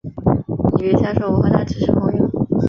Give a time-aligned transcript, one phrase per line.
[0.73, 2.27] 你别瞎说，我和他只是朋友